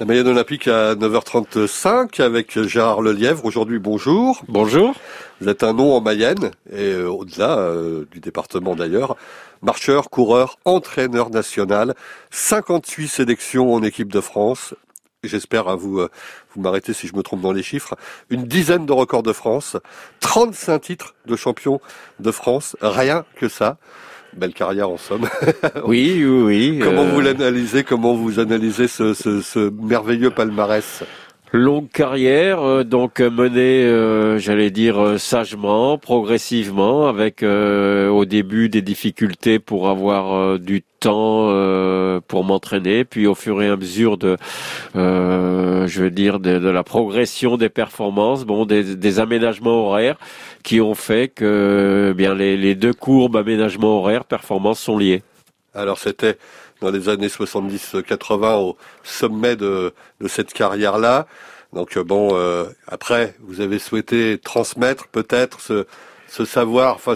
[0.00, 3.44] La Mayenne Olympique à 9h35 avec Gérard Lelièvre.
[3.44, 4.44] Aujourd'hui, bonjour.
[4.46, 4.94] Bonjour.
[5.40, 9.16] Vous êtes un nom en Mayenne et euh, au-delà euh, du département d'ailleurs.
[9.60, 11.96] Marcheur, coureur, entraîneur national,
[12.30, 14.72] 58 sélections en équipe de France.
[15.24, 16.08] J'espère à vous, euh,
[16.54, 17.96] vous m'arrêtez si je me trompe dans les chiffres.
[18.30, 19.76] Une dizaine de records de France,
[20.20, 21.80] 35 titres de champion
[22.20, 23.78] de France, rien que ça.
[24.36, 25.26] Belle carrière en somme.
[25.84, 26.80] oui, oui, oui.
[26.82, 27.84] Comment vous l'analysez?
[27.84, 31.04] Comment vous analysez ce, ce, ce merveilleux palmarès?
[31.52, 38.82] Longue carrière, euh, donc menée, euh, j'allais dire euh, sagement, progressivement, avec au début des
[38.82, 41.48] difficultés pour avoir du temps
[42.26, 44.36] pour m'entraîner, puis au fur et à mesure de,
[44.94, 50.18] je veux dire, de, la progression des performances, bon, des, aménagements horaires
[50.62, 55.22] qui ont fait que bien les, deux courbes aménagement horaire performance sont liées.
[55.74, 56.38] Alors c'était
[56.80, 61.26] dans les années 70-80 au sommet de, de cette carrière-là.
[61.72, 65.86] Donc euh, bon, euh, après, vous avez souhaité transmettre peut-être ce,
[66.28, 67.14] ce savoir, enfin,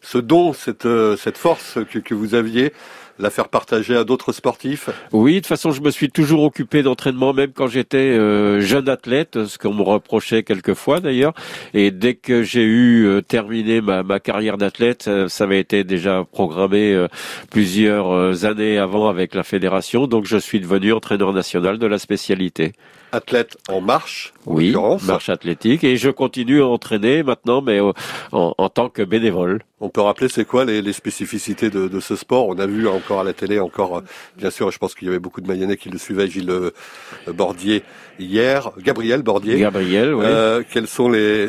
[0.00, 2.72] ce don, cette, euh, cette force que, que vous aviez
[3.18, 6.82] la faire partager à d'autres sportifs Oui, de toute façon, je me suis toujours occupé
[6.82, 11.34] d'entraînement, même quand j'étais euh, jeune athlète, ce qu'on me reprochait quelquefois d'ailleurs.
[11.74, 16.24] Et dès que j'ai eu euh, terminé ma, ma carrière d'athlète, ça, avait été déjà
[16.30, 17.08] programmé euh,
[17.50, 20.06] plusieurs années avant avec la fédération.
[20.06, 22.72] Donc, je suis devenu entraîneur national de la spécialité.
[23.12, 27.92] Athlète en marche, oui, marche athlétique, et je continue à entraîner maintenant, mais en,
[28.32, 29.60] en tant que bénévole.
[29.84, 32.46] On peut rappeler c'est quoi les, les spécificités de, de, ce sport?
[32.46, 34.00] On a vu encore à la télé, encore euh,
[34.38, 36.70] bien sûr, je pense qu'il y avait beaucoup de Mayennais qui le suivaient, Gilles euh,
[37.26, 37.82] Bordier
[38.20, 39.58] hier, Gabriel Bordier.
[39.58, 40.24] Gabriel, oui.
[40.24, 41.48] Euh, quelles sont les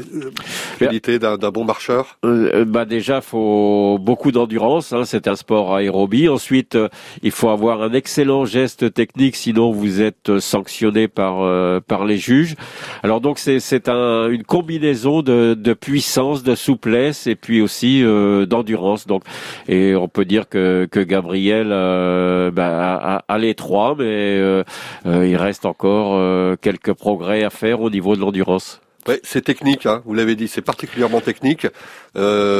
[0.79, 2.17] qualités d'un bon marcheur?
[2.23, 4.93] Bah déjà, faut beaucoup d'endurance.
[4.93, 6.27] Hein, c'est un sport aérobie.
[6.27, 6.75] Ensuite,
[7.21, 12.55] il faut avoir un excellent geste technique, sinon vous êtes sanctionné par par les juges.
[13.03, 18.01] Alors donc c'est c'est un, une combinaison de, de puissance, de souplesse et puis aussi
[18.45, 19.07] d'endurance.
[19.07, 19.23] Donc,
[19.67, 24.63] et on peut dire que, que Gabriel euh, bah, a, les trois, mais euh,
[25.05, 26.19] euh, il reste encore
[26.57, 28.82] quelques progrès à faire au niveau de l'endurance.
[29.07, 31.67] Ouais, c'est technique, hein, vous l'avez dit, c'est particulièrement technique.
[32.15, 32.59] Euh,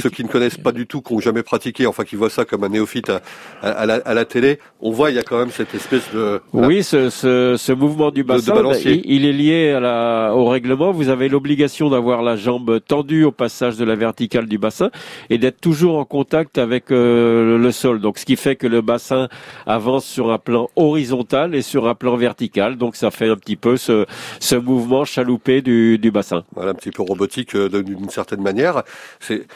[0.00, 2.44] Ceux qui ne connaissent pas du tout, qui n'ont jamais pratiqué, enfin qui voient ça
[2.44, 3.20] comme un néophyte à,
[3.60, 6.40] à, la, à, la, télé, on voit il y a quand même cette espèce de...
[6.52, 10.92] Oui, ce, ce, ce mouvement du bassin, bah, il, est lié à la, au règlement.
[10.92, 14.90] Vous avez l'obligation d'avoir la jambe tendue au passage de la verticale du bassin
[15.28, 18.00] et d'être toujours en contact avec euh, le sol.
[18.00, 19.28] Donc ce qui fait que le bassin
[19.66, 22.76] avance sur un plan horizontal et sur un plan vertical.
[22.76, 24.06] Donc ça fait un petit peu ce,
[24.40, 26.44] ce mouvement chaloupé du du, bassin.
[26.54, 28.82] Voilà, un petit peu robotique euh, d'une certaine manière.
[29.20, 29.46] C'est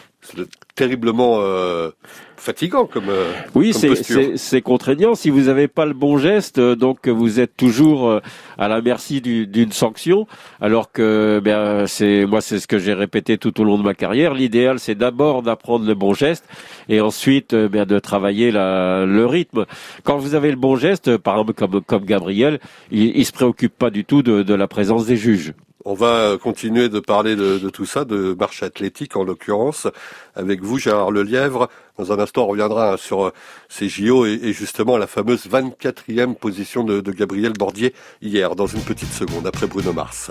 [0.74, 1.90] terriblement euh,
[2.36, 5.14] fatigant comme euh, oui c'est contraignant.
[5.14, 8.20] Si vous n'avez pas le bon geste donc vous êtes toujours
[8.58, 10.26] à la merci d'une sanction.
[10.60, 13.94] Alors que ben c'est moi c'est ce que j'ai répété tout au long de ma
[13.94, 14.34] carrière.
[14.34, 16.44] L'idéal c'est d'abord d'apprendre le bon geste
[16.88, 19.64] et ensuite ben, de travailler la, le rythme.
[20.02, 22.58] Quand vous avez le bon geste par exemple comme comme Gabriel
[22.90, 25.54] il, il se préoccupe pas du tout de, de la présence des juges
[25.86, 29.86] on va continuer de parler de, tout ça, de marche athlétique en l'occurrence,
[30.34, 31.68] avec vous Gérard Lelièvre.
[31.96, 33.32] Dans un instant, on reviendra sur euh,
[33.68, 38.82] ces JO et, justement la fameuse 24e position de, de Gabriel Bordier hier, dans une
[38.82, 40.28] petite seconde, après Bruno Mars.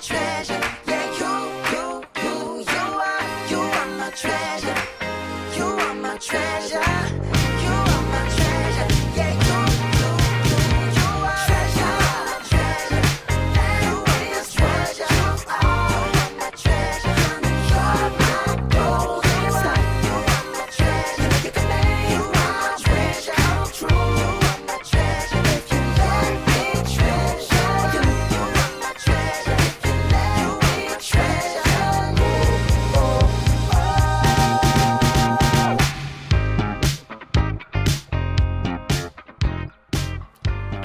[0.00, 0.49] Treasure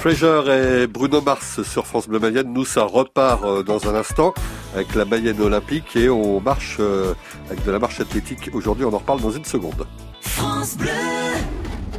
[0.08, 2.54] et Bruno Mars sur France Bleu Mayenne.
[2.54, 4.36] Nous, ça repart euh, dans un instant
[4.76, 7.16] avec la Mayenne olympique et on marche euh,
[7.50, 8.52] avec de la marche athlétique.
[8.54, 9.88] Aujourd'hui, on en reparle dans une seconde.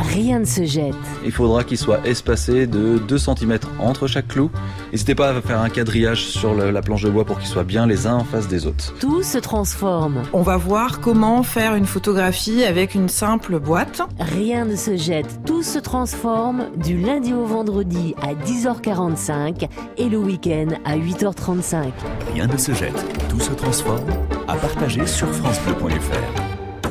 [0.01, 0.95] Rien ne se jette.
[1.25, 4.51] Il faudra qu'il soit espacé de 2 cm entre chaque clou.
[4.93, 7.87] N'hésitez pas à faire un quadrillage sur la planche de bois pour qu'ils soient bien
[7.87, 8.95] les uns en face des autres.
[9.01, 10.23] Tout se transforme.
[10.33, 14.03] On va voir comment faire une photographie avec une simple boîte.
[14.19, 20.19] Rien ne se jette, tout se transforme du lundi au vendredi à 10h45 et le
[20.19, 21.93] week-end à 8h35.
[22.33, 24.07] Rien ne se jette, tout se transforme.
[24.49, 26.91] À partager sur francebleu.fr.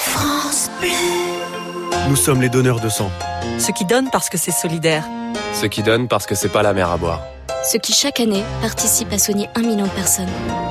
[0.00, 1.59] France Bleu.
[2.10, 3.08] Nous sommes les donneurs de sang.
[3.60, 5.04] Ceux qui donnent parce que c'est solidaire.
[5.54, 7.22] Ceux qui donnent parce que c'est pas la mer à boire.
[7.70, 10.28] Ceux qui chaque année participent à soigner un million de personnes.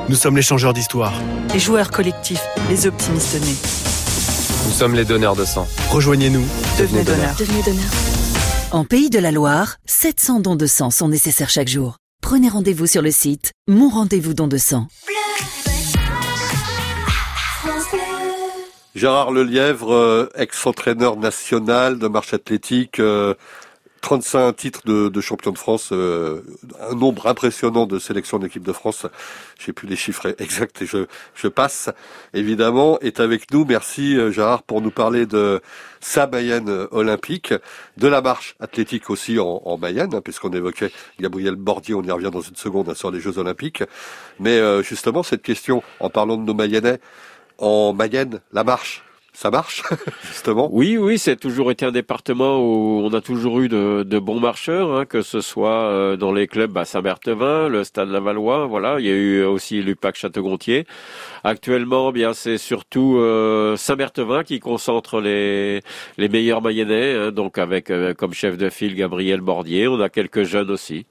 [0.10, 1.14] Nous sommes les changeurs d'histoire.
[1.54, 3.56] Les joueurs collectifs, les optimistes nés.
[4.66, 5.66] Nous sommes les donneurs de sang.
[5.90, 6.44] Rejoignez-nous.
[6.78, 7.36] Devenez, donneurs.
[7.40, 7.90] Devenez donneur.
[8.72, 11.96] En Pays de la Loire, 700 dons de sang sont nécessaires chaque jour.
[12.22, 14.88] Prenez rendez-vous sur le site Mon Rendez-vous Don de sang.
[19.00, 23.02] Gérard Lelièvre, euh, ex-entraîneur national de marche athlétique,
[24.02, 26.42] 35 euh, titres de, champion de France, euh,
[26.82, 29.06] un nombre impressionnant de sélections d'équipe de France.
[29.58, 31.90] J'ai plus les chiffres exacts et je, je passe.
[32.34, 33.64] Évidemment, est avec nous.
[33.64, 35.62] Merci Gérard pour nous parler de
[36.02, 37.54] sa Mayenne olympique,
[37.96, 40.92] de la marche athlétique aussi en, en Mayenne, hein, puisqu'on évoquait
[41.22, 43.82] Gabriel Bordier, on y revient dans une seconde hein, sur les Jeux olympiques.
[44.42, 47.00] Mais justement, cette question, en parlant de nos Mayennais,
[47.60, 49.04] en Mayenne, la marche,
[49.40, 49.84] ça marche,
[50.28, 54.42] justement Oui, oui, c'est toujours été un département où on a toujours eu de, bons
[54.42, 59.00] marcheurs, hein, que ce soit euh, dans les clubs à Saint-Berthevin, le Stade Lavallois, voilà.
[59.00, 60.86] Il y a eu aussi l'UPAC Château-Gontier.
[61.46, 65.82] Actuellement, bien, c'est surtout euh, Saint-Berthevin qui concentre les
[66.18, 69.88] les meilleurs Mayennais, hein, donc avec euh, comme chef de file Gabriel Bordier.
[69.88, 71.06] On a quelques jeunes aussi.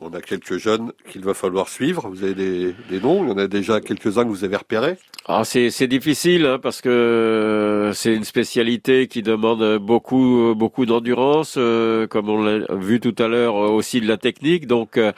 [0.00, 2.08] On a quelques jeunes qu'il va falloir suivre.
[2.08, 3.24] Vous avez des, des noms?
[3.24, 4.98] Il y en a déjà quelques-uns que vous avez repérés?
[5.28, 12.06] Ah, c'est, difficile hein, parce que c'est une spécialité qui demande beaucoup beaucoup d'endurance, euh,
[12.06, 14.68] comme on l'a vu tout à l'heure aussi de la technique.
[14.68, 15.10] Donc euh,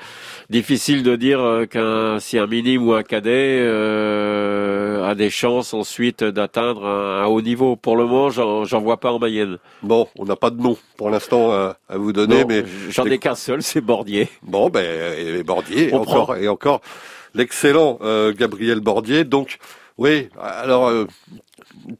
[0.48, 4.67] difficile de dire qu'un si un minime ou un cadet euh,
[5.08, 7.76] a des chances ensuite d'atteindre un, haut niveau.
[7.76, 9.58] Pour le moment, j'en, vois pas en Mayenne.
[9.82, 13.34] Bon, on n'a pas de nom pour l'instant à, vous donner, mais j'en ai qu'un
[13.34, 14.28] seul, c'est Bordier.
[14.42, 16.80] Bon, ben, Bordier, encore et encore
[17.34, 19.24] l'excellent euh, Gabriel Bordier.
[19.24, 19.58] Donc,
[19.96, 21.06] oui, alors, euh,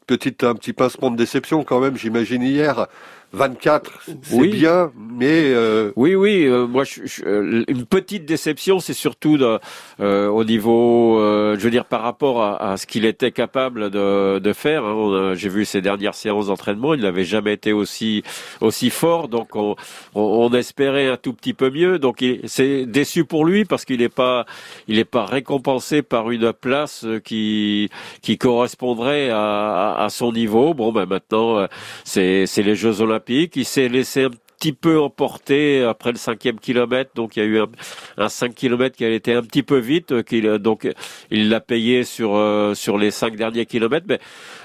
[0.07, 2.87] petite, un petit pincement de déception quand même, j'imagine hier.
[3.33, 5.93] 24, c'est bien, mais euh...
[5.97, 6.47] oui, oui.
[6.47, 9.59] Euh, moi, je, euh, une petite déception, c'est surtout de,
[10.01, 14.39] euh, au niveau, je veux dire, par rapport à, à ce qu'il était capable de,
[14.39, 14.85] de faire.
[14.85, 15.35] Hein.
[15.35, 18.23] J'ai vu ses dernières séances d'entraînement, il n'avait jamais été aussi
[18.63, 19.77] aussi fort, donc on,
[20.15, 21.99] on, espérait un tout petit peu mieux.
[21.99, 24.47] Donc c'est déçu pour lui parce qu'il n'est pas
[24.87, 27.91] il n'est pas récompensé par une place qui
[28.23, 30.73] qui correspondrait à, à, son niveau.
[30.73, 31.67] Bon, ben maintenant,
[32.05, 33.18] c'est c'est les Jeux Olympiques
[33.57, 34.27] il s'est laissé
[34.59, 37.13] petit peu emporter après le cinquième kilomètre.
[37.15, 37.69] Donc il y a eu un,
[38.17, 40.13] un 5 kilomètres qui a été un petit peu vite.
[40.13, 40.89] Euh, qu'il donc
[41.31, 44.07] il l'a payé sur euh, sur les cinq derniers kilomètres.
[44.09, 44.21] Mais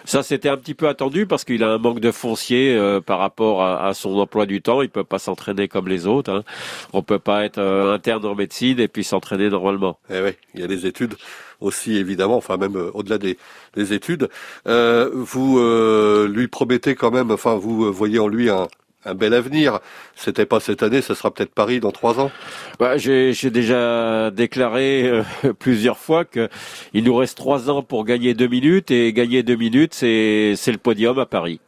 [0.05, 3.19] ça c'était un petit peu attendu parce qu'il a un manque de foncier euh, par
[3.19, 4.81] rapport à, son emploi du temps.
[4.81, 6.31] Il peut pas s'entraîner comme les autres.
[6.31, 6.43] Hein.
[6.93, 9.99] On peut pas être interne en médecine et puis s'entraîner normalement.
[10.09, 11.15] Eh oui, il y a des études
[11.61, 13.37] aussi évidemment, enfin même au-delà des,
[13.75, 14.27] des, études.
[14.65, 15.59] vous
[16.27, 18.67] lui promettez quand même, enfin vous voyez en lui un,
[19.05, 19.79] un bel avenir.
[20.15, 22.31] C'était pas cette année, ce sera peut-être Paris dans trois ans.
[22.79, 25.23] Bah, j'ai déjà déclaré euh,
[25.59, 26.49] plusieurs fois que
[26.93, 30.71] il nous reste trois ans pour gagner deux minutes et gagner deux minutes, c'est c'est
[30.71, 31.59] le podium à Paris.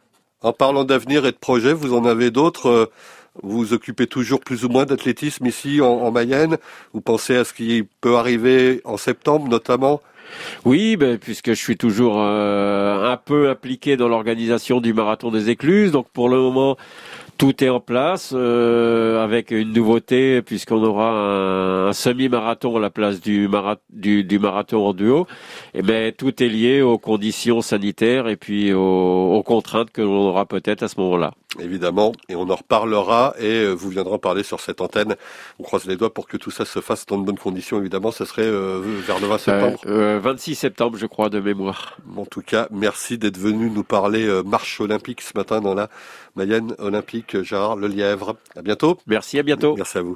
[0.42, 2.68] En parlant d'avenir et de projets, vous en avez d'autres.
[2.68, 2.86] Euh,
[3.42, 6.56] vous vous occupez toujours plus ou moins d'athlétisme ici en, Mayenne?
[6.92, 10.00] Vous pensez à ce qui peut arriver en septembre, notamment?
[10.64, 15.50] Oui, ben, puisque je suis toujours euh, un peu impliqué dans l'organisation du marathon des
[15.50, 15.92] écluses.
[15.92, 16.76] Donc pour le moment,
[17.38, 23.20] tout est en place euh, avec une nouveauté puisqu'on aura un, semi-marathon à la place
[23.20, 23.48] du,
[23.90, 25.26] du, marathon en duo.
[25.74, 30.28] Et ben tout est lié aux conditions sanitaires et puis aux, aux contraintes que l'on
[30.28, 31.32] aura peut-être à ce moment-là.
[31.60, 35.16] Évidemment, et on en reparlera et euh, vous viendrez en parler sur cette antenne.
[35.58, 37.78] On croise les doigts pour que tout ça se fasse dans de bonnes conditions.
[37.78, 39.80] Évidemment, ça serait euh, vers le 20 septembre.
[39.86, 41.96] Euh, euh, 26 septembre, je crois, de mémoire.
[42.16, 45.88] En tout cas, merci d'être venu nous parler marche olympique ce matin dans la
[46.36, 47.42] Mayenne olympique.
[47.42, 48.36] Gérard Lelièvre.
[48.56, 48.98] À bientôt.
[49.06, 49.74] Merci, à bientôt.
[49.76, 50.14] Merci à vous.